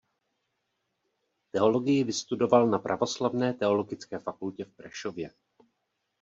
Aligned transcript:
Teologii 1.51 2.03
vystudoval 2.03 2.67
na 2.67 2.79
Pravoslavné 2.79 3.53
teologické 3.53 4.19
fakultě 4.19 4.65
v 4.65 4.71
Prešově. 4.71 5.31